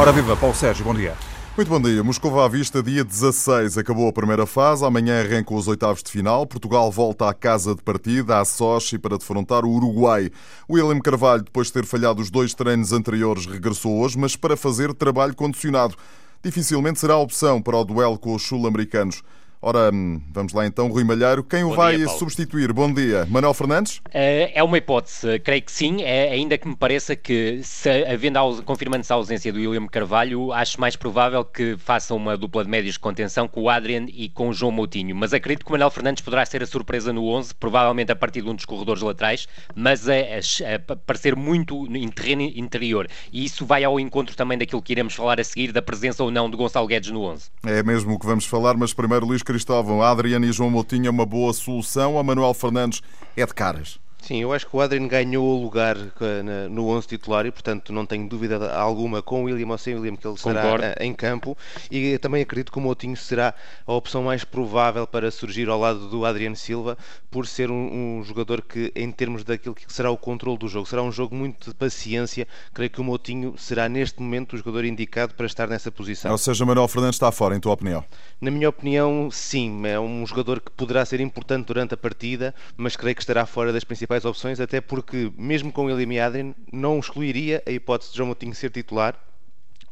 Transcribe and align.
Ora 0.00 0.12
viva, 0.12 0.34
Paulo 0.34 0.56
Sérgio, 0.56 0.82
bom 0.82 0.94
dia. 0.94 1.14
Muito 1.54 1.68
bom 1.68 1.78
dia. 1.78 2.02
Moscou 2.02 2.40
à 2.40 2.48
vista, 2.48 2.82
dia 2.82 3.04
16. 3.04 3.76
Acabou 3.76 4.08
a 4.08 4.12
primeira 4.14 4.46
fase. 4.46 4.82
Amanhã 4.82 5.20
arrancam 5.20 5.54
os 5.54 5.68
oitavos 5.68 6.02
de 6.02 6.10
final. 6.10 6.46
Portugal 6.46 6.90
volta 6.90 7.28
à 7.28 7.34
casa 7.34 7.74
de 7.74 7.82
partida, 7.82 8.40
à 8.40 8.44
Sochi, 8.46 8.98
para 8.98 9.18
defrontar 9.18 9.62
o 9.62 9.68
Uruguai. 9.68 10.30
William 10.70 10.98
Carvalho, 11.00 11.42
depois 11.42 11.66
de 11.66 11.74
ter 11.74 11.84
falhado 11.84 12.22
os 12.22 12.30
dois 12.30 12.54
treinos 12.54 12.94
anteriores, 12.94 13.44
regressou 13.44 14.00
hoje, 14.00 14.16
mas 14.18 14.34
para 14.36 14.56
fazer 14.56 14.94
trabalho 14.94 15.34
condicionado. 15.34 15.94
Dificilmente 16.42 16.98
será 16.98 17.12
a 17.12 17.18
opção 17.18 17.60
para 17.60 17.76
o 17.76 17.84
duelo 17.84 18.18
com 18.18 18.34
os 18.34 18.40
sul-americanos. 18.40 19.22
Ora, 19.62 19.90
hum, 19.92 20.22
vamos 20.32 20.54
lá 20.54 20.66
então, 20.66 20.88
Rui 20.88 21.04
Malheiro. 21.04 21.44
Quem 21.44 21.62
Bom 21.62 21.72
o 21.72 21.74
vai 21.74 21.98
dia, 21.98 22.08
substituir? 22.08 22.72
Bom 22.72 22.90
dia. 22.90 23.26
Manuel 23.28 23.52
Fernandes? 23.52 24.00
Eh, 24.10 24.52
é 24.54 24.62
uma 24.62 24.78
hipótese, 24.78 25.38
creio 25.40 25.60
que 25.60 25.70
sim, 25.70 26.02
é, 26.02 26.30
ainda 26.30 26.56
que 26.56 26.66
me 26.66 26.74
pareça 26.74 27.14
que, 27.14 27.60
se, 27.62 27.90
havendo, 28.06 28.62
confirmando-se 28.62 29.12
a 29.12 29.16
ausência 29.16 29.52
do 29.52 29.58
William 29.58 29.86
Carvalho, 29.86 30.50
acho 30.50 30.80
mais 30.80 30.96
provável 30.96 31.44
que 31.44 31.76
faça 31.76 32.14
uma 32.14 32.38
dupla 32.38 32.64
de 32.64 32.70
médios 32.70 32.94
de 32.94 33.00
contenção 33.00 33.46
com 33.46 33.60
o 33.64 33.68
Adrian 33.68 34.06
e 34.08 34.30
com 34.30 34.48
o 34.48 34.52
João 34.54 34.72
Moutinho. 34.72 35.14
Mas 35.14 35.34
acredito 35.34 35.62
que 35.62 35.70
o 35.70 35.72
Manuel 35.72 35.90
Fernandes 35.90 36.22
poderá 36.22 36.46
ser 36.46 36.62
a 36.62 36.66
surpresa 36.66 37.12
no 37.12 37.28
11, 37.28 37.54
provavelmente 37.54 38.10
a 38.10 38.16
partir 38.16 38.40
de 38.40 38.48
um 38.48 38.54
dos 38.54 38.64
corredores 38.64 39.02
laterais, 39.02 39.46
mas 39.74 40.08
é, 40.08 40.38
é, 40.38 40.40
é 40.62 40.78
parecer 40.78 41.36
muito 41.36 41.86
em 41.94 42.08
terreno 42.08 42.42
interior. 42.42 43.06
E 43.30 43.44
isso 43.44 43.66
vai 43.66 43.84
ao 43.84 44.00
encontro 44.00 44.34
também 44.34 44.56
daquilo 44.56 44.80
que 44.80 44.92
iremos 44.94 45.12
falar 45.12 45.38
a 45.38 45.44
seguir, 45.44 45.70
da 45.70 45.82
presença 45.82 46.24
ou 46.24 46.30
não 46.30 46.48
de 46.48 46.56
Gonçalo 46.56 46.86
Guedes 46.86 47.10
no 47.10 47.24
11. 47.24 47.50
É 47.66 47.82
mesmo 47.82 48.14
o 48.14 48.18
que 48.18 48.24
vamos 48.24 48.46
falar, 48.46 48.74
mas 48.74 48.94
primeiro, 48.94 49.26
Luís 49.26 49.42
Cristóvão, 49.50 50.00
Adriano 50.00 50.46
e 50.46 50.52
João 50.52 50.70
Moutinho 50.70 51.08
é 51.08 51.10
uma 51.10 51.26
boa 51.26 51.52
solução. 51.52 52.16
A 52.16 52.22
Manuel 52.22 52.54
Fernandes 52.54 53.02
é 53.36 53.44
de 53.44 53.52
caras. 53.52 53.98
Sim, 54.22 54.42
eu 54.42 54.52
acho 54.52 54.66
que 54.66 54.76
o 54.76 54.80
Adrian 54.80 55.08
ganhou 55.08 55.44
o 55.44 55.62
lugar 55.62 55.96
eh, 55.96 56.68
no 56.68 56.88
11 56.88 57.08
titular 57.08 57.46
e, 57.46 57.50
portanto, 57.50 57.92
não 57.92 58.04
tenho 58.04 58.28
dúvida 58.28 58.72
alguma 58.74 59.22
com 59.22 59.42
o 59.42 59.44
William 59.44 59.68
ou 59.68 59.78
sem 59.78 59.94
William 59.94 60.14
que 60.14 60.26
ele 60.26 60.36
será 60.36 60.62
Concordo. 60.62 60.84
Eh, 60.84 60.94
em 61.00 61.14
campo. 61.14 61.56
E 61.90 62.18
também 62.18 62.42
acredito 62.42 62.70
que 62.70 62.78
o 62.78 62.80
Moutinho 62.80 63.16
será 63.16 63.54
a 63.86 63.92
opção 63.92 64.22
mais 64.22 64.44
provável 64.44 65.06
para 65.06 65.30
surgir 65.30 65.68
ao 65.68 65.80
lado 65.80 66.08
do 66.08 66.24
Adriano 66.24 66.54
Silva, 66.54 66.96
por 67.30 67.46
ser 67.46 67.70
um, 67.70 68.18
um, 68.18 68.24
jogador 68.24 68.62
que, 68.62 68.92
em 68.94 69.10
termos 69.10 69.42
daquilo 69.42 69.74
que 69.74 69.92
será 69.92 70.10
o 70.10 70.16
controle 70.16 70.58
do 70.58 70.68
jogo, 70.68 70.86
será 70.86 71.02
um 71.02 71.10
jogo 71.10 71.34
muito 71.34 71.70
de 71.70 71.74
paciência. 71.74 72.46
Creio 72.74 72.90
que 72.90 73.00
o 73.00 73.04
Moutinho 73.04 73.54
será, 73.56 73.88
neste 73.88 74.20
momento, 74.20 74.52
o 74.52 74.58
jogador 74.58 74.84
indicado 74.84 75.34
para 75.34 75.46
estar 75.46 75.66
nessa 75.66 75.90
posição. 75.90 76.30
Ou 76.30 76.38
seja, 76.38 76.64
Manuel 76.64 76.88
Fernandes 76.88 77.16
está 77.16 77.32
fora, 77.32 77.56
em 77.56 77.60
tua 77.60 77.72
opinião? 77.72 78.04
Na 78.40 78.50
minha 78.50 78.68
opinião, 78.68 79.28
sim. 79.30 79.86
É 79.86 79.98
um 79.98 80.26
jogador 80.26 80.60
que 80.60 80.70
poderá 80.70 81.04
ser 81.04 81.20
importante 81.20 81.66
durante 81.66 81.94
a 81.94 81.96
partida, 81.96 82.54
mas 82.76 82.96
creio 82.96 83.14
que 83.14 83.22
estará 83.22 83.46
fora 83.46 83.72
das 83.72 83.84
principais 83.84 84.09
principais 84.10 84.24
opções, 84.24 84.58
até 84.58 84.80
porque, 84.80 85.32
mesmo 85.38 85.70
com 85.72 85.88
ele 85.88 86.12
e 86.12 86.20
Adrian, 86.20 86.52
não 86.72 86.98
excluiria 86.98 87.62
a 87.64 87.70
hipótese 87.70 88.10
de 88.10 88.16
João 88.16 88.26
Moutinho 88.26 88.54
ser 88.54 88.70
titular 88.70 89.14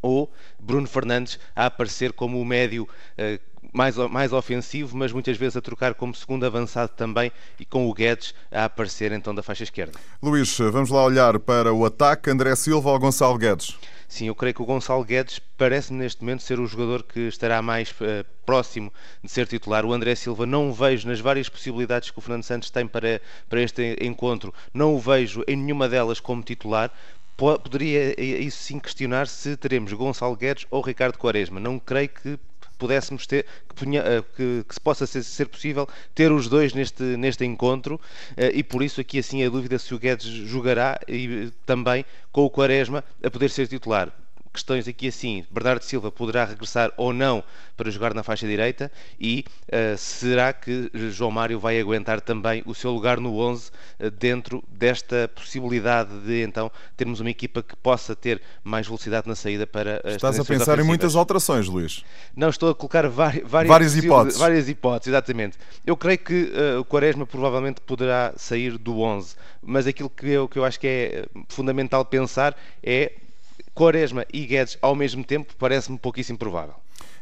ou 0.02 0.32
Bruno 0.58 0.88
Fernandes 0.88 1.38
a 1.54 1.66
aparecer 1.66 2.12
como 2.12 2.40
o 2.40 2.44
médio 2.44 2.84
uh, 2.84 3.40
mais, 3.72 3.96
mais 3.96 4.32
ofensivo, 4.32 4.96
mas 4.96 5.12
muitas 5.12 5.36
vezes 5.36 5.56
a 5.56 5.60
trocar 5.60 5.94
como 5.94 6.14
segundo 6.14 6.44
avançado 6.44 6.92
também 6.96 7.30
e 7.60 7.64
com 7.64 7.88
o 7.88 7.94
Guedes 7.94 8.34
a 8.50 8.64
aparecer 8.64 9.12
então 9.12 9.34
da 9.34 9.42
faixa 9.42 9.64
esquerda. 9.64 9.98
Luís, 10.22 10.56
vamos 10.58 10.90
lá 10.90 11.04
olhar 11.04 11.38
para 11.38 11.72
o 11.72 11.84
ataque. 11.84 12.30
André 12.30 12.54
Silva 12.56 12.90
ou 12.90 12.98
Gonçalo 12.98 13.38
Guedes? 13.38 13.76
Sim, 14.08 14.26
eu 14.26 14.34
creio 14.34 14.54
que 14.54 14.62
o 14.62 14.64
Gonçalo 14.64 15.04
Guedes 15.04 15.38
parece 15.58 15.92
neste 15.92 16.22
momento 16.22 16.42
ser 16.42 16.58
o 16.58 16.66
jogador 16.66 17.02
que 17.02 17.20
estará 17.28 17.60
mais 17.60 17.90
uh, 17.90 18.24
próximo 18.46 18.90
de 19.22 19.30
ser 19.30 19.46
titular. 19.46 19.84
O 19.84 19.92
André 19.92 20.14
Silva 20.14 20.46
não 20.46 20.70
o 20.70 20.72
vejo 20.72 21.06
nas 21.06 21.20
várias 21.20 21.48
possibilidades 21.50 22.10
que 22.10 22.18
o 22.18 22.22
Fernando 22.22 22.42
Santos 22.42 22.70
tem 22.70 22.86
para, 22.86 23.20
para 23.50 23.62
este 23.62 23.98
encontro, 24.00 24.52
não 24.72 24.94
o 24.94 24.98
vejo 24.98 25.44
em 25.46 25.56
nenhuma 25.56 25.88
delas 25.88 26.20
como 26.20 26.42
titular 26.42 26.90
poderia 27.38 28.14
eh, 28.18 28.40
isso 28.40 28.58
sim 28.58 28.80
questionar 28.80 29.28
se 29.28 29.56
teremos 29.56 29.92
Gonçalo 29.92 30.34
Guedes 30.34 30.66
ou 30.70 30.82
Ricardo 30.82 31.16
Quaresma. 31.16 31.60
Não 31.60 31.78
creio 31.78 32.08
que 32.08 32.38
pudéssemos 32.78 33.26
ter, 33.26 33.44
que, 33.76 33.96
eh, 33.96 34.22
que, 34.36 34.64
que 34.66 34.74
se 34.74 34.80
possa 34.80 35.06
ser, 35.06 35.22
ser, 35.22 35.46
possível 35.46 35.88
ter 36.14 36.30
os 36.32 36.48
dois 36.48 36.72
neste, 36.72 37.02
neste 37.02 37.44
encontro. 37.44 38.00
Eh, 38.36 38.52
e 38.54 38.62
por 38.62 38.82
isso 38.82 39.00
aqui 39.00 39.18
assim 39.18 39.44
a 39.44 39.48
dúvida 39.48 39.78
se 39.78 39.94
o 39.94 39.98
Guedes 39.98 40.26
jogará 40.26 40.98
e 41.08 41.50
também 41.66 42.04
com 42.30 42.44
o 42.44 42.50
Quaresma 42.50 43.04
a 43.22 43.30
poder 43.30 43.50
ser 43.50 43.66
titular 43.66 44.12
questões 44.58 44.88
aqui 44.88 45.08
assim, 45.08 45.44
Bernardo 45.50 45.82
Silva 45.82 46.10
poderá 46.10 46.44
regressar 46.44 46.92
ou 46.96 47.12
não 47.12 47.44
para 47.76 47.90
jogar 47.90 48.12
na 48.12 48.24
faixa 48.24 48.46
direita 48.46 48.90
e 49.20 49.44
uh, 49.68 49.96
será 49.96 50.52
que 50.52 50.90
João 51.10 51.30
Mário 51.30 51.60
vai 51.60 51.78
aguentar 51.78 52.20
também 52.20 52.62
o 52.66 52.74
seu 52.74 52.90
lugar 52.90 53.20
no 53.20 53.38
11 53.38 53.70
uh, 53.70 54.10
dentro 54.10 54.62
desta 54.68 55.30
possibilidade 55.32 56.10
de 56.20 56.42
então 56.42 56.70
termos 56.96 57.20
uma 57.20 57.30
equipa 57.30 57.62
que 57.62 57.76
possa 57.76 58.16
ter 58.16 58.42
mais 58.64 58.86
velocidade 58.86 59.28
na 59.28 59.36
saída 59.36 59.66
para 59.66 60.00
as 60.04 60.16
Estás 60.16 60.34
a 60.34 60.44
pensar 60.44 60.54
ofensivas. 60.54 60.84
em 60.84 60.88
muitas 60.88 61.14
alterações, 61.14 61.68
Luís? 61.68 62.04
Não, 62.34 62.48
estou 62.48 62.70
a 62.70 62.74
colocar 62.74 63.06
várias, 63.08 63.48
várias 63.48 63.96
hipóteses. 63.96 64.40
Várias 64.40 64.68
hipóteses, 64.68 65.08
exatamente. 65.08 65.56
Eu 65.86 65.96
creio 65.96 66.18
que 66.18 66.52
uh, 66.52 66.80
o 66.80 66.84
Quaresma 66.84 67.24
provavelmente 67.24 67.80
poderá 67.80 68.32
sair 68.36 68.76
do 68.76 69.00
11, 69.00 69.36
mas 69.62 69.86
aquilo 69.86 70.10
que 70.10 70.28
eu, 70.28 70.48
que 70.48 70.58
eu 70.58 70.64
acho 70.64 70.80
que 70.80 70.86
é 70.86 71.26
fundamental 71.48 72.04
pensar 72.04 72.56
é 72.82 73.12
Quaresma 73.74 74.24
e 74.32 74.46
Guedes 74.46 74.78
ao 74.80 74.94
mesmo 74.94 75.24
tempo 75.24 75.54
parece-me 75.56 75.98
pouquíssimo 75.98 76.38
provável. 76.38 76.74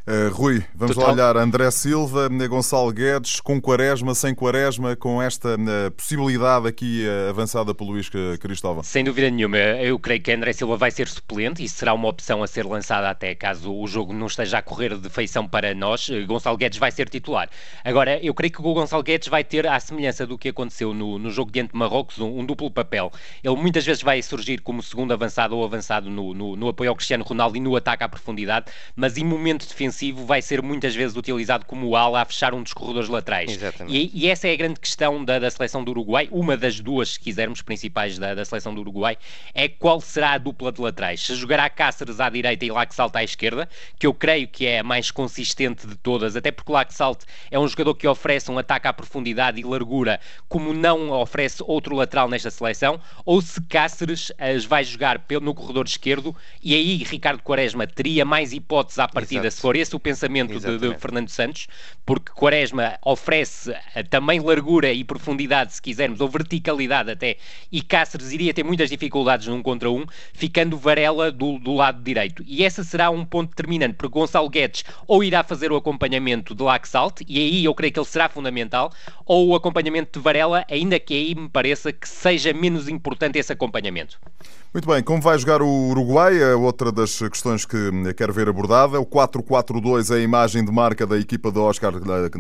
Uh, 0.09 0.33
Rui, 0.33 0.63
vamos 0.73 0.95
Total. 0.95 1.09
lá 1.09 1.15
olhar 1.15 1.37
André 1.37 1.69
Silva, 1.73 2.29
Gonçalo 2.47 2.93
Guedes, 2.93 3.41
com 3.41 3.61
Quaresma, 3.61 4.15
sem 4.15 4.33
Quaresma, 4.37 4.95
com 4.95 5.21
esta 5.21 5.57
uh, 5.57 5.91
possibilidade 5.91 6.69
aqui 6.69 7.05
uh, 7.05 7.31
avançada 7.31 7.75
pelo 7.75 7.91
Luís 7.91 8.09
Cristóvão. 8.39 8.85
Sem 8.85 9.03
dúvida 9.03 9.29
nenhuma, 9.29 9.57
eu 9.57 9.99
creio 9.99 10.23
que 10.23 10.31
André 10.31 10.53
Silva 10.53 10.77
vai 10.77 10.93
ser 10.93 11.09
suplente 11.09 11.65
e 11.65 11.69
será 11.69 11.93
uma 11.93 12.07
opção 12.07 12.41
a 12.41 12.47
ser 12.47 12.65
lançada 12.65 13.11
até 13.11 13.35
caso 13.35 13.75
o 13.75 13.85
jogo 13.89 14.13
não 14.13 14.29
esteja 14.29 14.59
a 14.59 14.63
correr 14.63 14.97
de 14.97 15.09
feição 15.09 15.45
para 15.49 15.75
nós. 15.75 16.09
Gonçalo 16.25 16.57
Guedes 16.57 16.79
vai 16.79 16.93
ser 16.93 17.09
titular. 17.09 17.51
Agora, 17.85 18.25
eu 18.25 18.33
creio 18.33 18.53
que 18.53 18.61
o 18.61 18.75
Gonçalo 18.75 19.03
Guedes 19.03 19.27
vai 19.27 19.43
ter, 19.43 19.67
à 19.67 19.81
semelhança 19.81 20.25
do 20.25 20.39
que 20.39 20.51
aconteceu 20.51 20.95
no, 20.95 21.19
no 21.19 21.31
jogo 21.33 21.51
diante 21.51 21.73
de 21.73 21.77
Marrocos, 21.77 22.21
um, 22.21 22.39
um, 22.39 22.47
duplo 22.47 22.71
papel. 22.71 23.11
Ele 23.43 23.57
muitas 23.57 23.85
vezes 23.85 24.05
vai 24.05 24.23
surgir 24.23 24.61
como 24.61 24.85
segundo 24.85 25.13
avançado 25.13 25.57
ou 25.57 25.65
avançado 25.65 26.09
no, 26.09 26.33
no, 26.33 26.55
no 26.55 26.69
apoio 26.69 26.91
ao 26.91 26.95
Cristiano 26.95 27.25
Ronaldo 27.25 27.57
e 27.57 27.61
no 27.61 27.75
ataque 27.75 28.05
à 28.05 28.09
profundidade, 28.09 28.67
mas 28.95 29.17
em 29.17 29.25
momento 29.25 29.67
defensivo 29.67 29.96
vai 30.13 30.43
ser 30.43 30.63
muitas 30.63 30.95
vezes 30.95 31.17
utilizado 31.17 31.65
como 31.65 31.97
ala 31.97 32.23
a 32.23 32.25
fechar 32.25 32.55
um 32.55 32.63
dos 32.63 32.73
corredores 32.73 33.09
laterais. 33.09 33.59
E, 33.89 34.11
e, 34.13 34.29
essa 34.29 34.49
é 34.49 34.53
a 34.53 34.57
grande 34.57 34.81
questão 34.81 35.25
da, 35.25 35.39
da, 35.39 35.51
seleção 35.51 35.83
do 35.83 35.91
Uruguai, 35.91 36.29
uma 36.31 36.57
das 36.57 36.81
duas, 36.81 37.11
se 37.11 37.21
quisermos, 37.21 37.63
principais 37.63 38.19
da, 38.19 38.35
da, 38.35 38.45
seleção 38.45 38.75
do 38.75 38.81
Uruguai, 38.81 39.17
é 39.55 39.69
qual 39.69 40.01
será 40.01 40.33
a 40.33 40.39
dupla 40.39 40.73
de 40.73 40.81
laterais. 40.81 41.21
Se 41.21 41.35
jogará 41.35 41.69
Cáceres 41.71 42.21
à 42.21 42.29
direita 42.29 42.65
e 42.65 42.71
Laxalt 42.71 43.15
à 43.17 43.25
esquerda, 43.25 43.69
que 43.99 44.07
eu 44.07 44.15
creio 44.15 44.49
que 44.49 44.67
é 44.67 44.81
a 44.81 44.83
mais 44.83 45.11
consistente 45.11 45.87
de 45.87 45.97
todas, 45.97 46.37
até 46.37 46.51
porque 46.51 46.73
Laxalt 46.73 47.23
é 47.51 47.59
um 47.59 47.67
jogador 47.67 47.95
que 47.95 48.07
oferece 48.07 48.51
um 48.51 48.59
ataque 48.59 48.89
à 48.89 48.93
profundidade 48.93 49.61
e 49.61 49.65
largura, 49.65 50.21
como 50.49 50.73
não 50.73 51.11
oferece 51.11 51.63
outro 51.67 51.95
lateral 51.95 52.29
nesta 52.29 52.51
seleção, 52.51 53.01
ou 53.25 53.41
se 53.41 53.61
Cáceres 53.63 54.33
as 54.39 54.65
vai 54.65 54.85
jogar 54.85 55.21
no 55.41 55.55
corredor 55.55 55.87
esquerdo, 55.87 56.35
e 56.63 56.75
aí 56.75 56.97
Ricardo 56.99 57.43
Quaresma 57.43 57.87
teria 57.87 58.25
mais 58.25 58.53
hipóteses 58.53 58.99
à 58.99 59.09
partida 59.09 59.47
Exato. 59.47 59.57
se 59.57 59.61
for 59.61 59.77
esse 59.77 59.86
o 59.95 60.01
pensamento 60.01 60.59
de, 60.59 60.79
de, 60.79 60.99
Fernando 60.99 61.29
Santos, 61.29 61.69
porque 62.05 62.33
Quaresma 62.33 62.99
oferece 63.05 63.75
eh, 63.95 64.03
também 64.03 64.41
largura 64.41 64.93
e 64.93 65.05
profundidade, 65.05 65.75
se 65.75 65.83
quisermos, 65.83 66.21
ou 66.21 66.29
verticalidade 66.29 67.11
até, 67.11 67.37
e 67.71 67.83
Cáceres 67.83 68.33
iria 68.33 68.55
ter 68.55 68.65
muitas 68.65 68.91
dificuldades 68.91 69.47
num 69.47 69.63
contra 69.63 69.91
um, 69.91 70.07
ficando 70.33 70.77
Varela 70.77 71.31
do, 71.31 71.59
do 71.59 71.75
lado 71.75 72.03
direito. 72.03 72.43
E 72.47 72.65
esse 72.65 72.85
será 72.85 73.11
um 73.11 73.25
ponto 73.25 73.51
determinante, 73.51 73.95
porque 73.95 74.19
Gonçalo 74.19 74.49
Guedes 74.49 74.85
ou 75.07 75.23
irá 75.23 75.45
fazer 75.45 75.71
o 75.71 75.77
acompanhamento 75.77 76.55
de 76.55 76.63
Laxalt, 76.63 77.21
e 77.29 77.39
aí 77.39 77.65
eu 77.65 77.75
creio 77.75 77.93
que 77.93 77.99
ele 77.99 78.07
será 78.07 78.29
fundamental, 78.29 78.93
ou 79.25 79.49
o 79.49 79.55
acompanhamento 79.55 80.19
de 80.19 80.25
Varela, 80.25 80.65
ainda 80.71 80.99
que 80.99 81.15
aí 81.15 81.35
me 81.35 81.49
pareça 81.49 81.93
que 81.93 82.09
seja 82.09 82.53
menos 82.53 82.89
importante 82.89 83.39
esse 83.39 83.53
acompanhamento. 83.53 84.19
Muito 84.77 84.91
bem, 84.91 85.03
como 85.03 85.23
vai 85.23 85.39
jogar 85.39 85.63
o 85.63 85.89
Uruguai? 85.89 86.39
É 86.39 86.55
outra 86.55 86.93
das 86.93 87.19
questões 87.19 87.65
que 87.65 87.79
quero 88.15 88.31
ver 88.31 88.47
abordada. 88.47 89.01
O 89.01 89.07
4-4-2 89.07 90.15
é 90.15 90.19
a 90.19 90.21
imagem 90.21 90.63
de 90.63 90.71
marca 90.71 91.07
da 91.07 91.17
equipa 91.17 91.51
de 91.51 91.59
Oscar 91.59 91.95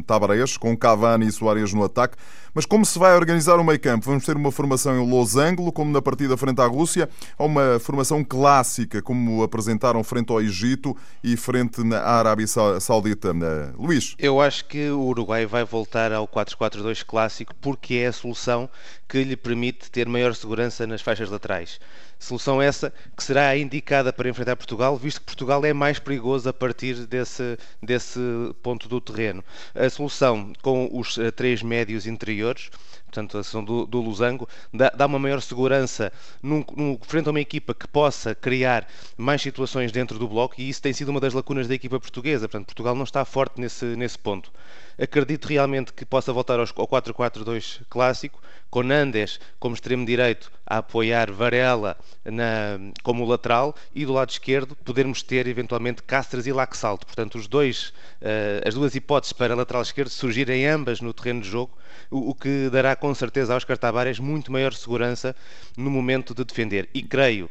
Tabarés, 0.06 0.58
com 0.58 0.76
Cavani 0.76 1.26
e 1.26 1.32
Soares 1.32 1.72
no 1.72 1.82
ataque. 1.82 2.14
Mas 2.52 2.66
como 2.66 2.84
se 2.84 2.98
vai 2.98 3.16
organizar 3.16 3.58
o 3.58 3.64
meio 3.64 3.80
campo? 3.80 4.04
Vamos 4.04 4.26
ter 4.26 4.36
uma 4.36 4.52
formação 4.52 5.02
em 5.02 5.10
losango, 5.10 5.72
como 5.72 5.90
na 5.90 6.02
partida 6.02 6.36
frente 6.36 6.60
à 6.60 6.66
Rússia, 6.66 7.08
ou 7.38 7.46
uma 7.46 7.78
formação 7.78 8.22
clássica, 8.22 9.00
como 9.00 9.42
apresentaram 9.42 10.04
frente 10.04 10.30
ao 10.30 10.40
Egito 10.40 10.94
e 11.24 11.38
frente 11.38 11.80
à 11.94 12.18
Arábia 12.18 12.46
Saudita? 12.46 13.34
Luís? 13.78 14.14
Eu 14.18 14.42
acho 14.42 14.66
que 14.66 14.90
o 14.90 15.00
Uruguai 15.00 15.46
vai 15.46 15.64
voltar 15.64 16.12
ao 16.12 16.28
4-4-2 16.28 17.02
clássico 17.02 17.54
porque 17.62 17.94
é 17.94 18.08
a 18.08 18.12
solução 18.12 18.68
que 19.08 19.24
lhe 19.24 19.36
permite 19.36 19.90
ter 19.90 20.06
maior 20.06 20.34
segurança 20.34 20.86
nas 20.86 21.00
faixas 21.00 21.30
laterais. 21.30 21.78
Solução 22.26 22.60
essa 22.60 22.92
que 23.16 23.22
será 23.22 23.56
indicada 23.56 24.12
para 24.12 24.28
enfrentar 24.28 24.56
Portugal, 24.56 24.96
visto 24.96 25.20
que 25.20 25.26
Portugal 25.26 25.64
é 25.64 25.72
mais 25.72 26.00
perigoso 26.00 26.48
a 26.48 26.52
partir 26.52 27.06
desse, 27.06 27.56
desse 27.80 28.18
ponto 28.64 28.88
do 28.88 29.00
terreno. 29.00 29.44
A 29.72 29.88
solução 29.88 30.52
com 30.60 30.90
os 30.92 31.16
uh, 31.18 31.30
três 31.30 31.62
médios 31.62 32.04
interiores, 32.04 32.68
portanto 33.16 33.38
a 33.38 33.42
sessão 33.42 33.64
do, 33.64 33.86
do 33.86 34.00
Losango, 34.00 34.46
dá, 34.72 34.90
dá, 34.90 35.06
uma 35.06 35.18
maior 35.18 35.40
segurança 35.40 36.12
num, 36.42 36.62
num, 36.76 36.98
frente 37.00 37.28
a 37.28 37.30
uma 37.30 37.40
equipa 37.40 37.74
que 37.74 37.88
possa 37.88 38.34
criar 38.34 38.86
mais 39.16 39.40
situações 39.40 39.90
dentro 39.90 40.18
do 40.18 40.28
bloco 40.28 40.54
e 40.58 40.68
isso 40.68 40.82
tem 40.82 40.92
sido 40.92 41.08
uma 41.08 41.20
das 41.20 41.32
lacunas 41.32 41.66
da 41.66 41.74
equipa 41.74 41.98
portuguesa. 41.98 42.46
Portanto, 42.46 42.66
Portugal 42.66 42.94
não 42.94 43.04
está 43.04 43.24
forte 43.24 43.60
nesse, 43.60 43.84
nesse 43.96 44.18
ponto. 44.18 44.52
Acredito 44.98 45.46
realmente 45.46 45.92
que 45.92 46.04
possa 46.04 46.32
voltar 46.32 46.58
ao 46.58 46.66
4-4-2 46.66 47.82
clássico, 47.88 48.40
com 48.70 48.82
Nandes 48.82 49.38
como 49.58 49.74
extremo 49.74 50.04
direito 50.04 50.50
a 50.66 50.78
apoiar 50.78 51.30
Varela 51.30 51.96
na, 52.24 52.78
como 53.02 53.24
lateral 53.24 53.74
e 53.94 54.04
do 54.04 54.12
lado 54.12 54.30
esquerdo 54.30 54.74
podermos 54.76 55.22
ter 55.22 55.46
eventualmente 55.46 56.02
Cáceres 56.02 56.46
e 56.46 56.52
Laxalto. 56.52 57.06
Portanto, 57.06 57.36
os 57.36 57.46
dois, 57.46 57.92
uh, 58.20 58.66
as 58.66 58.74
duas 58.74 58.94
hipóteses 58.94 59.32
para 59.32 59.54
lateral 59.54 59.82
esquerdo 59.82 60.08
surgirem 60.08 60.66
ambas 60.66 61.00
no 61.00 61.12
terreno 61.12 61.42
de 61.42 61.48
jogo, 61.48 61.76
o, 62.10 62.30
o 62.30 62.34
que 62.34 62.68
dará 62.70 62.96
com 63.06 63.14
certeza 63.14 63.54
aos 63.54 63.64
Cartabares 63.64 64.18
muito 64.18 64.50
maior 64.50 64.74
segurança 64.74 65.36
no 65.76 65.88
momento 65.88 66.34
de 66.34 66.44
defender. 66.44 66.88
E 66.92 67.04
creio, 67.04 67.48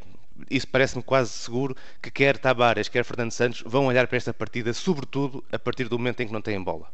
isso 0.50 0.68
parece-me 0.68 1.02
quase 1.02 1.30
seguro 1.30 1.74
que 2.02 2.10
quer 2.10 2.36
Tabares, 2.36 2.90
quer 2.90 3.02
Fernando 3.06 3.30
Santos 3.30 3.62
vão 3.64 3.86
olhar 3.86 4.06
para 4.06 4.18
esta 4.18 4.34
partida, 4.34 4.74
sobretudo 4.74 5.42
a 5.50 5.58
partir 5.58 5.88
do 5.88 5.98
momento 5.98 6.20
em 6.20 6.26
que 6.26 6.32
não 6.34 6.42
têm 6.42 6.62
bola. 6.62 6.92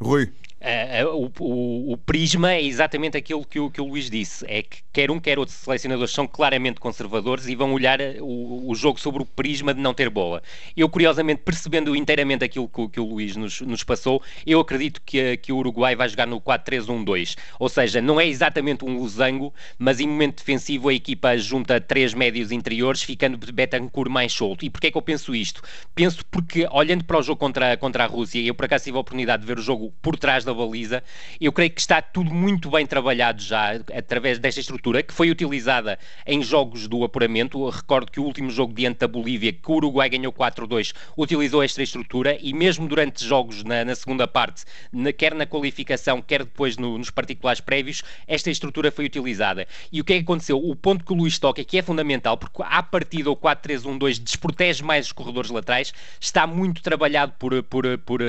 Rui. 0.00 0.32
Uh, 0.60 1.08
o, 1.16 1.32
o, 1.42 1.92
o, 1.92 1.96
prisma 1.96 2.52
é 2.52 2.62
exatamente 2.62 3.16
aquilo 3.16 3.42
que 3.46 3.58
o, 3.58 3.70
que 3.70 3.80
o 3.80 3.86
Luís 3.86 4.10
disse: 4.10 4.44
é 4.46 4.62
que 4.62 4.82
quer 4.92 5.10
um, 5.10 5.18
quer 5.18 5.38
outro 5.38 5.54
selecionadores 5.54 6.12
são 6.12 6.26
claramente 6.26 6.78
conservadores 6.78 7.46
e 7.48 7.54
vão 7.54 7.72
olhar 7.72 7.98
eh, 7.98 8.18
o, 8.20 8.68
o 8.68 8.74
jogo 8.74 9.00
sobre 9.00 9.22
o 9.22 9.24
prisma 9.24 9.72
de 9.72 9.80
não 9.80 9.94
ter 9.94 10.10
bola. 10.10 10.42
Eu, 10.76 10.86
curiosamente, 10.90 11.40
percebendo 11.42 11.96
inteiramente 11.96 12.44
aquilo 12.44 12.68
que, 12.68 12.88
que 12.88 13.00
o 13.00 13.06
Luís 13.06 13.36
nos, 13.36 13.62
nos, 13.62 13.82
passou, 13.82 14.22
eu 14.46 14.60
acredito 14.60 15.00
que, 15.00 15.38
que 15.38 15.50
o 15.50 15.56
Uruguai 15.56 15.96
vai 15.96 16.06
jogar 16.10 16.26
no 16.26 16.38
4-3-1-2. 16.38 17.38
Ou 17.58 17.68
seja, 17.70 18.02
não 18.02 18.20
é 18.20 18.26
exatamente 18.26 18.84
um 18.84 18.98
losango, 18.98 19.54
mas 19.78 19.98
em 19.98 20.06
momento 20.06 20.40
defensivo 20.40 20.90
a 20.90 20.94
equipa 20.94 21.38
junta 21.38 21.80
três 21.80 22.12
médios 22.12 22.52
interiores, 22.52 23.02
ficando 23.02 23.38
Betancourt 23.38 24.10
mais 24.10 24.30
solto. 24.34 24.62
E 24.62 24.68
porquê 24.68 24.88
é 24.88 24.90
que 24.90 24.98
eu 24.98 25.02
penso 25.02 25.34
isto? 25.34 25.62
Penso 25.94 26.22
porque, 26.26 26.68
olhando 26.70 27.02
para 27.02 27.18
o 27.18 27.22
jogo 27.22 27.38
contra, 27.38 27.78
contra 27.78 28.04
a 28.04 28.06
Rússia, 28.06 28.40
eu 28.42 28.54
por 28.54 28.66
acaso 28.66 28.84
tive 28.84 28.98
a 28.98 29.00
oportunidade 29.00 29.40
de 29.40 29.46
ver 29.46 29.58
o 29.58 29.62
jogo 29.62 29.89
por 30.02 30.16
trás 30.16 30.44
da 30.44 30.54
baliza. 30.54 31.02
Eu 31.40 31.52
creio 31.52 31.70
que 31.70 31.80
está 31.80 32.00
tudo 32.02 32.32
muito 32.32 32.70
bem 32.70 32.86
trabalhado 32.86 33.42
já 33.42 33.72
através 33.94 34.38
desta 34.38 34.60
estrutura 34.60 35.02
que 35.02 35.12
foi 35.12 35.30
utilizada 35.30 35.98
em 36.26 36.42
jogos 36.42 36.88
do 36.88 37.04
apuramento. 37.04 37.64
Eu 37.64 37.70
recordo 37.70 38.10
que 38.10 38.20
o 38.20 38.24
último 38.24 38.50
jogo 38.50 38.72
diante 38.72 38.98
da 38.98 39.08
Bolívia, 39.08 39.52
que 39.52 39.70
o 39.70 39.74
Uruguai 39.74 40.08
ganhou 40.08 40.32
4-2, 40.32 40.94
utilizou 41.16 41.62
esta 41.62 41.82
estrutura 41.82 42.36
e 42.40 42.52
mesmo 42.52 42.86
durante 42.88 43.24
jogos 43.24 43.64
na, 43.64 43.84
na 43.84 43.94
segunda 43.94 44.26
parte, 44.26 44.64
na, 44.92 45.12
quer 45.12 45.34
na 45.34 45.46
qualificação, 45.46 46.22
quer 46.22 46.44
depois 46.44 46.76
no, 46.76 46.98
nos 46.98 47.10
particulares 47.10 47.60
prévios, 47.60 48.02
esta 48.26 48.50
estrutura 48.50 48.90
foi 48.90 49.04
utilizada. 49.04 49.66
E 49.92 50.00
o 50.00 50.04
que 50.04 50.14
é 50.14 50.16
que 50.16 50.22
aconteceu? 50.22 50.58
O 50.58 50.74
ponto 50.76 51.04
que 51.04 51.12
o 51.12 51.16
Luís 51.16 51.38
toca, 51.38 51.64
que 51.64 51.78
é 51.78 51.82
fundamental, 51.82 52.36
porque 52.36 52.62
à 52.62 52.82
partida 52.82 53.30
o 53.30 53.36
4-3-1-2 53.36 54.18
desprotege 54.18 54.82
mais 54.82 55.06
os 55.06 55.12
corredores 55.12 55.50
laterais, 55.50 55.92
está 56.20 56.46
muito 56.46 56.82
trabalhado 56.82 57.32
por, 57.38 57.62
por, 57.64 57.98
por, 57.98 58.20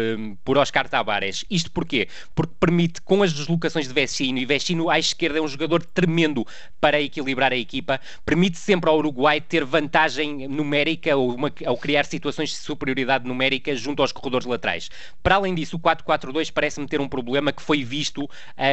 por 0.44 0.58
Oscar 0.58 0.88
Tabares. 0.88 1.46
Isto 1.52 1.70
porquê? 1.70 2.08
porque 2.34 2.54
permite, 2.60 3.02
com 3.02 3.22
as 3.22 3.34
deslocações 3.34 3.88
de 3.88 3.94
Vecino, 3.94 4.40
e 4.40 4.46
Vecino 4.46 4.90
à 4.90 4.98
esquerda 4.98 5.38
é 5.38 5.42
um 5.42 5.48
jogador 5.48 5.84
tremendo 5.84 6.48
para 6.80 7.02
equilibrar 7.02 7.52
a 7.52 7.58
equipa, 7.58 8.00
permite 8.26 8.58
sempre 8.58 8.90
ao 8.90 8.98
Uruguai 8.98 9.42
ter 9.42 9.66
vantagem 9.66 10.48
numérica 10.48 11.16
ou, 11.18 11.36
uma, 11.36 11.52
ou 11.68 11.78
criar 11.78 12.06
situações 12.06 12.50
de 12.50 12.56
superioridade 12.56 13.28
numérica 13.28 13.76
junto 13.76 14.02
aos 14.02 14.14
corredores 14.14 14.48
laterais. 14.48 14.90
Para 15.22 15.36
além 15.36 15.54
disso, 15.54 15.76
o 15.76 15.80
4-4-2 15.80 16.52
parece-me 16.54 16.88
ter 16.88 17.02
um 17.02 17.08
problema 17.08 17.52
que 17.52 17.62
foi 17.62 17.84
visto 17.84 18.24
uh, 18.24 18.30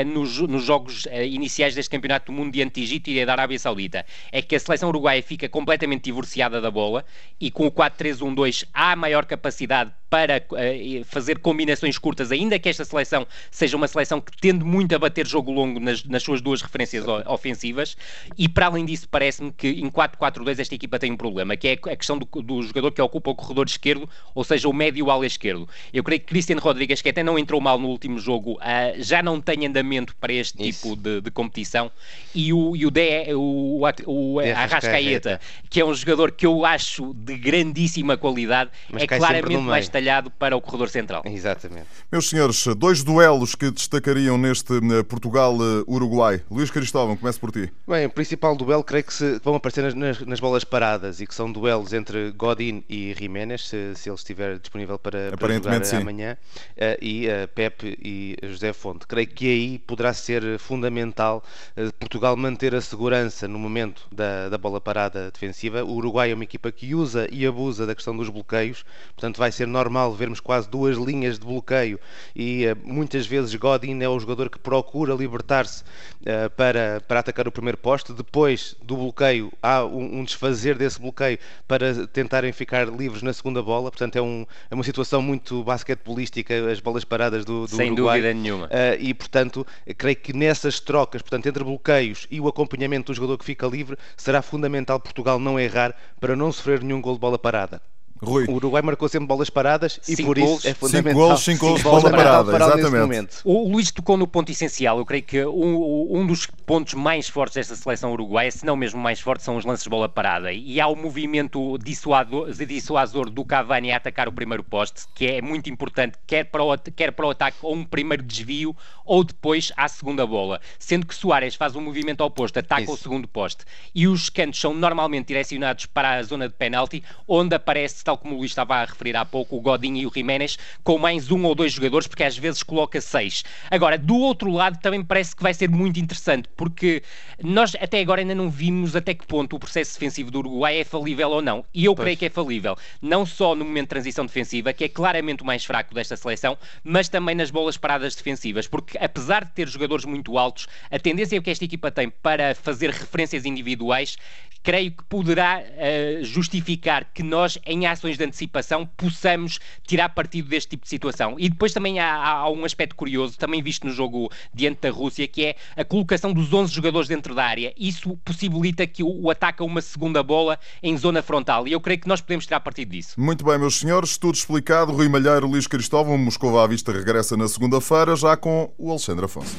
nos, 0.07 0.39
nos, 0.39 0.65
jogos 0.65 1.07
uh, 1.07 1.23
iniciais 1.25 1.75
deste 1.75 1.91
Campeonato 1.91 2.31
do 2.31 2.33
Mundo 2.33 2.53
diante 2.53 2.75
de 2.75 2.83
Egito 2.83 3.11
e 3.11 3.27
da 3.27 3.33
Arábia 3.33 3.59
Saudita. 3.59 4.07
É 4.31 4.41
que 4.41 4.55
a 4.55 4.61
seleção 4.61 4.89
uruguaia 4.89 5.23
fica 5.23 5.49
completamente 5.49 6.05
divorciada 6.05 6.61
da 6.61 6.71
bola 6.71 7.05
e 7.41 7.51
com 7.51 7.67
o 7.67 7.73
4-3-1-2 7.73 8.67
há 8.73 8.95
maior 8.95 9.25
capacidade 9.27 9.91
para 10.11 10.43
uh, 10.51 11.05
fazer 11.05 11.39
combinações 11.39 11.99
curtas, 11.99 12.33
ainda 12.33 12.59
que 12.59 12.69
esta 12.69 12.85
seleção 12.85 13.27
seja 13.51 13.77
uma 13.77 13.89
seleção 13.89 14.21
que 14.21 14.37
tende 14.37 14.65
muito 14.65 14.95
a 14.95 14.99
bater 14.99 15.27
jogo 15.27 15.53
longo 15.53 15.79
nas, 15.79 16.05
nas 16.05 16.23
suas 16.23 16.41
duas 16.41 16.63
referências 16.63 17.05
ofensivas 17.27 17.97
e 18.37 18.49
para 18.49 18.67
além 18.67 18.85
disso 18.85 19.09
parece-me 19.11 19.53
que 19.53 19.69
em 19.69 19.91
4-4-2 19.91 20.59
esta 20.59 20.75
equipa 20.75 20.99
tem 20.99 21.13
um 21.13 21.17
problema, 21.17 21.57
que 21.57 21.69
é 21.69 21.73
a 21.73 21.97
questão 21.97 22.19
do, 22.19 22.27
do, 22.43 22.63
jogador 22.63 22.93
que 22.93 23.03
ocupa 23.03 23.31
o 23.31 23.35
corredor 23.35 23.67
esquerdo, 23.67 24.09
ou 24.35 24.45
seja, 24.45 24.69
o 24.69 24.73
médio 24.73 25.11
ala 25.11 25.27
esquerdo. 25.27 25.69
Eu 25.93 26.03
creio 26.03 26.21
que 26.21 26.27
Cristiano 26.27 26.61
Rodrigues, 26.61 27.03
que 27.03 27.09
até 27.09 27.23
não 27.23 27.39
entrou 27.39 27.61
mal 27.61 27.79
no 27.79 27.89
último 27.89 28.19
jogo, 28.19 28.55
uh, 28.55 29.03
já 29.03 29.23
não 29.23 29.41
tem 29.41 29.67
andamento 29.67 30.15
para 30.17 30.33
este 30.33 30.69
Isso. 30.69 30.83
tipo 30.83 30.97
de, 30.97 31.21
de, 31.21 31.31
competição 31.31 31.91
e 32.35 32.53
o, 32.53 32.75
e 32.77 32.87
o, 32.87 32.91
de, 32.91 33.35
o, 33.35 33.83
o, 34.07 34.35
o 34.35 34.41
Arrascaeta, 34.41 35.41
que 35.69 35.81
é 35.81 35.85
um 35.85 35.95
jogador 35.95 36.33
que 36.33 36.47
eu 36.47 36.65
acho 36.65 37.15
de 37.15 37.37
grandíssima 37.37 38.17
qualidade, 38.17 38.71
Mas 38.91 39.03
é 39.03 39.07
claramente 39.07 39.59
mais 39.59 39.89
talhado 39.99 40.31
para 40.31 40.57
o 40.57 40.61
corredor 40.61 40.89
central. 40.89 41.23
Exatamente. 41.25 41.87
Meus 42.11 42.29
senhores, 42.29 42.65
dois 42.77 43.03
duelos 43.03 43.55
que 43.55 43.71
destacariam 43.71 44.39
neste 44.39 44.75
eh, 44.75 45.03
Portugal-Uruguai. 45.03 46.43
Luís 46.49 46.71
Cristóvão, 46.71 47.17
começo 47.17 47.41
por 47.41 47.51
ti. 47.51 47.71
Bem, 47.87 48.07
o 48.07 48.11
principal 48.11 48.55
duelo 48.55 48.85
creio 48.85 49.05
que 49.05 49.13
se, 49.13 49.41
vão 49.43 49.57
aparecer 49.57 49.83
nas, 49.83 49.95
nas, 49.95 50.21
nas, 50.21 50.41
bolas 50.41 50.63
paradas 50.63 51.21
e 51.21 51.27
que 51.27 51.35
são 51.35 51.51
duelos 51.51 51.93
entre 51.93 52.31
Godin 52.31 52.85
e 52.89 53.15
Jiménez, 53.19 53.69
se, 53.69 53.95
se 53.97 54.09
ele 54.09 54.17
estiver 54.17 54.59
disponível 54.59 54.99
para, 54.99 55.37
para 55.37 55.55
jogar 55.55 55.85
sim. 55.85 55.97
amanhã, 55.97 56.37
uh, 56.77 56.99
e 57.03 57.27
uh, 57.27 57.49
Pepe 57.55 57.99
e 58.01 58.37
José 58.45 58.73
Fonte. 58.73 59.07
Creio 59.07 59.27
que 59.27 59.47
aí 59.47 59.79
poderá 59.81 60.13
ser 60.13 60.59
fundamental 60.61 61.43
uh, 61.77 61.93
Portugal 61.95 62.37
manter 62.37 62.75
a 62.75 62.81
segurança 62.81 63.49
no 63.49 63.59
momento 63.59 64.07
da, 64.13 64.49
da 64.49 64.59
bola 64.59 64.81
parada 64.81 65.31
defensiva. 65.33 65.85
O 65.85 65.95
Uruguai 65.95 66.31
é 66.31 66.35
uma 66.35 66.45
equipa 66.45 66.71
que 66.71 66.95
usa 66.95 67.27
e 67.33 67.45
abusa 67.45 67.85
da 67.85 67.95
questão 67.95 68.17
dos 68.17 68.29
bloqueios, 68.29 68.85
portanto 69.15 69.39
vai 69.39 69.51
ser 69.51 69.67
normal 69.67 69.88
vermos 70.17 70.41
quase 70.41 70.69
duas 70.69 70.97
linhas 70.97 71.39
de 71.39 71.47
bloqueio 71.47 71.99
e 72.35 72.65
muitas 72.85 73.27
vezes 73.27 73.55
Godin 73.55 74.03
é 74.03 74.09
o 74.09 74.19
jogador 74.19 74.51
que 74.51 74.59
procura 74.59 75.15
libertar-se 75.15 75.83
uh, 75.83 76.51
para, 76.57 77.03
para 77.07 77.21
atacar 77.21 77.47
o 77.49 77.53
primeiro 77.53 77.79
poste. 77.79 78.13
Depois 78.13 78.77
do 78.83 78.97
bloqueio, 78.97 79.53
há 79.63 79.85
um, 79.85 80.21
um, 80.21 80.25
desfazer 80.25 80.77
desse 80.77 81.01
bloqueio 81.01 81.39
para 81.67 82.07
tentarem 82.07 82.53
ficar 82.53 82.87
livres 82.89 83.23
na 83.23 83.33
segunda 83.33 83.63
bola. 83.63 83.91
Portanto, 83.91 84.17
é, 84.17 84.23
um, 84.23 84.47
é 84.71 84.75
uma 84.75 84.85
situação 84.85 85.21
muito 85.23 85.63
basquetebolística, 85.65 86.55
as 86.71 86.81
bolas 86.81 87.05
paradas 87.05 87.45
do, 87.45 87.67
do 87.67 87.77
Sem 87.77 87.93
Uruguai. 87.93 88.21
dúvida 88.21 88.35
nenhuma. 88.35 88.67
Uh, 88.67 88.97
e, 88.99 89.15
portanto, 89.15 89.67
creio 89.97 90.17
que 90.17 90.33
nessas 90.33 90.81
trocas, 90.81 91.23
portanto, 91.23 91.47
entre 91.47 91.65
bloqueios 91.65 92.27
e 92.31 92.41
o 92.41 92.49
acompanhamento 92.49 93.13
do 93.13 93.17
jogador 93.17 93.39
que 93.39 93.45
fica 93.45 93.67
livre, 93.67 93.97
será 94.17 94.43
fundamental 94.43 95.01
Portugal 95.01 95.39
não 95.39 95.59
errar 95.59 95.95
para 96.21 96.37
não 96.37 96.53
sofrer 96.53 96.83
nenhum 96.83 97.01
gol 97.01 97.15
de 97.15 97.21
bola 97.21 97.39
parada. 97.39 97.81
Rui. 98.23 98.47
O 98.49 98.55
Uruguai 98.55 98.83
marcou 98.83 99.09
sempre 99.09 99.27
bolas 99.27 99.49
paradas 99.49 100.01
e 100.09 100.17
por 100.23 100.39
gols, 100.39 100.59
isso 100.59 100.69
é 100.69 100.75
fundamental. 100.75 101.13
5 101.13 101.29
gols, 101.29 101.41
5 101.41 101.67
gols, 101.67 101.83
bola 101.83 102.11
parada, 102.11 102.57
exatamente. 102.57 103.37
O 103.45 103.69
Luís 103.69 103.91
tocou 103.91 104.17
no 104.17 104.27
ponto 104.27 104.51
essencial. 104.51 104.99
Eu 104.99 105.07
creio 105.07 105.23
que 105.23 105.45
um, 105.45 106.19
um, 106.19 106.27
dos 106.27 106.47
pontos 106.67 106.95
mais 106.95 107.29
fortes 107.29 107.55
desta 107.55 107.77
seleção 107.77 108.13
uruguaia, 108.13 108.51
se 108.51 108.67
não 108.67 108.77
mesmo 108.77 109.01
mais 109.01 109.21
forte, 109.21 109.45
são 109.45 109.57
os 109.57 109.65
lances 109.65 109.85
de 109.85 109.91
bola 109.91 110.09
parada. 110.09 110.53
E 110.53 110.81
há 110.81 110.89
o 110.89 110.97
movimento 110.97 111.79
dissuador, 111.79 112.53
dissuasor 112.53 113.31
do 113.31 113.45
Cavani 113.45 113.93
a 113.93 113.97
atacar 113.97 114.29
o 114.29 114.33
primeiro 114.33 114.65
poste, 114.65 115.03
que 115.15 115.27
é 115.27 115.43
muito 115.43 115.71
importante, 115.71 116.19
quer 116.27 116.45
para 116.45 116.63
o, 116.63 116.77
quer 116.79 117.13
para 117.13 117.27
o 117.27 117.31
ataque 117.31 117.59
ou 117.63 117.75
um 117.75 117.85
primeiro 117.85 118.23
desvio 118.23 118.77
ou 119.05 119.25
depois 119.25 119.73
à 119.77 119.89
segunda 119.89 120.27
bola. 120.27 120.61
Sendo 120.79 121.07
que 121.07 121.15
Soares 121.15 121.55
faz 121.55 121.75
um 121.77 121.81
movimento 121.81 122.23
oposto, 122.23 122.59
ataca 122.59 122.83
isso. 122.83 122.93
o 122.93 122.97
segundo 122.97 123.27
poste. 123.27 123.65
E 123.95 124.07
os 124.07 124.29
cantos 124.29 124.61
são 124.61 124.75
normalmente 124.75 125.29
direcionados 125.29 125.87
para 125.87 126.15
a 126.15 126.23
zona 126.23 126.49
de 126.49 126.55
penalti, 126.55 127.03
onde 127.27 127.55
aparece 127.55 128.05
tal 128.09 128.17
como 128.17 128.35
o 128.35 128.39
Luís 128.39 128.53
estava 128.53 128.77
a 128.77 128.87
referir 128.87 129.15
há 129.17 129.25
pouco, 129.27 129.55
o 129.55 129.61
Godinho 129.61 129.99
e 129.99 130.07
o 130.07 130.11
Jiménez, 130.11 130.59
com 130.83 130.97
mais 130.97 131.31
um 131.31 131.45
ou 131.45 131.55
dois 131.55 131.75
jogadores, 131.75 132.09
porque 132.09 132.25
às 132.25 132.39
vezes 132.39 132.63
coloca 132.63 133.03
seis. 133.03 133.45
Agora, 133.71 133.99
do 133.99 134.17
outro 134.17 134.51
lado, 134.51 134.81
também 134.81 135.05
parece 135.05 135.37
que 135.37 135.43
vai 135.43 135.53
ser 135.53 135.69
muito 135.69 136.01
interessante, 136.01 136.49
porque 136.57 137.03
nós 137.45 137.77
até 137.79 138.01
agora 138.01 138.23
ainda 138.23 138.35
não 138.35 138.49
vimos 138.49 138.97
até 138.97 139.13
que 139.13 139.27
ponto 139.27 139.57
o 139.57 139.59
processo 139.59 139.93
defensivo 139.93 140.31
do 140.31 140.39
Uruguai 140.39 140.79
é 140.79 140.85
falível 140.85 141.29
ou 141.29 141.43
não. 141.43 141.63
E 141.75 141.85
eu 141.85 141.95
pois. 141.95 142.05
creio 142.05 142.17
que 142.17 142.25
é 142.25 142.31
falível, 142.31 142.79
não 143.03 143.27
só 143.27 143.55
no 143.55 143.63
momento 143.63 143.85
de 143.85 143.91
transição 143.91 144.25
defensiva, 144.25 144.73
que 144.73 144.85
é 144.85 144.89
claramente 144.89 145.43
o 145.43 145.47
mais 145.47 145.67
fraco 145.67 145.93
desta 145.93 146.17
seleção, 146.17 146.57
mas 146.83 147.11
também 147.11 147.35
nas 147.35 147.51
bolas 147.51 147.77
paradas 147.77 148.15
defensivas, 148.15 148.67
porque 148.67 148.97
apesar 148.97 149.45
de 149.45 149.51
ter 149.53 149.69
jogadores 149.69 150.07
muito 150.07 150.39
altos, 150.39 150.67
a 150.91 150.99
tendência 150.99 151.43
que 151.43 151.51
esta 151.51 151.67
equipa 151.67 151.91
tem 151.91 152.09
para 152.09 152.55
fazer 152.55 152.89
referências 152.89 153.45
individuais 153.45 154.17
creio 154.63 154.91
que 154.91 155.05
poderá 155.05 155.63
uh, 155.63 156.25
justificar 156.25 157.05
que 157.15 157.23
nós, 157.23 157.59
em 157.65 157.87
ações 157.99 158.17
de 158.17 158.25
antecipação, 158.25 158.87
possamos 158.97 159.59
tirar 159.87 160.09
partido 160.09 160.49
deste 160.49 160.71
tipo 160.71 160.85
de 160.85 160.89
situação. 160.89 161.37
E 161.39 161.49
depois 161.49 161.73
também 161.73 161.99
há, 161.99 162.15
há, 162.15 162.51
um 162.51 162.65
aspecto 162.65 162.95
curioso, 162.95 163.37
também 163.37 163.63
visto 163.63 163.87
no 163.87 163.93
jogo 163.93 164.31
diante 164.55 164.81
da 164.81 164.91
Rússia, 164.91 165.27
que 165.27 165.45
é 165.45 165.57
a 165.77 165.85
colocação 165.85 166.33
dos 166.33 166.53
11 166.53 166.73
jogadores 166.73 167.09
dentro 167.09 167.35
da 167.35 167.45
área. 167.45 167.75
Isso 167.77 168.17
possibilita 168.25 168.87
que 168.87 169.03
o, 169.03 169.25
o 169.25 169.31
ataque 169.31 169.63
a 169.63 169.67
uma 169.67 169.83
segunda 169.83 170.23
bola 170.23 170.59
em 170.83 170.97
zona 170.97 171.23
frontal. 171.23 171.67
E 171.67 171.73
eu 171.73 171.81
creio 171.81 172.01
que 172.01 172.09
nós 172.09 172.21
podemos 172.21 172.47
tirar 172.47 172.61
partido 172.61 172.91
disso. 172.91 173.21
Muito 173.21 173.45
bem, 173.45 173.59
meus 173.59 173.79
senhores, 173.79 174.17
tudo 174.17 174.35
explicado. 174.35 174.93
Rui 174.93 175.09
Malheiro, 175.09 175.47
Luís 175.47 175.67
Cristóvão, 175.67 176.17
Moscou 176.17 176.59
à 176.59 176.67
Vista 176.67 176.93
regressa 176.93 177.37
na 177.37 177.49
segunda-feira, 177.49 178.15
já 178.17 178.37
com 178.37 178.73
o 178.79 178.91
Alexandre 178.91 179.25
Afonso. 179.25 179.57